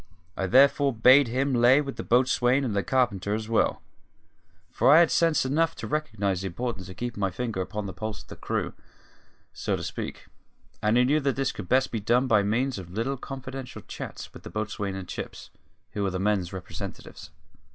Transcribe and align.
I 0.35 0.47
therefore 0.47 0.93
bade 0.93 1.27
him 1.27 1.53
lay 1.53 1.79
for 1.79 1.91
the 1.91 2.01
boatswain 2.01 2.63
and 2.63 2.75
the 2.75 2.81
carpenter 2.81 3.35
as 3.35 3.47
well; 3.47 3.83
for 4.71 4.89
I 4.89 4.97
had 4.97 5.11
sense 5.11 5.45
enough 5.45 5.75
to 5.75 5.85
recognise 5.85 6.41
the 6.41 6.47
importance 6.47 6.89
of 6.89 6.95
keeping 6.97 7.21
my 7.21 7.29
finger 7.29 7.61
upon 7.61 7.85
the 7.85 7.93
pulse 7.93 8.23
of 8.23 8.27
the 8.27 8.35
crew, 8.35 8.73
so 9.53 9.75
to 9.75 9.83
speak, 9.83 10.25
and 10.81 10.97
I 10.97 11.03
knew 11.03 11.19
that 11.19 11.35
this 11.35 11.51
could 11.51 11.69
best 11.69 11.91
be 11.91 11.99
done 11.99 12.25
by 12.25 12.41
means 12.41 12.79
of 12.79 12.89
little 12.89 13.15
confidential 13.15 13.83
chats 13.83 14.33
with 14.33 14.41
the 14.41 14.49
boatswain 14.49 14.95
and 14.95 15.07
Chips, 15.07 15.51
who 15.91 16.01
were 16.01 16.09
the 16.09 16.17
men's 16.17 16.51
representatives. 16.51 17.29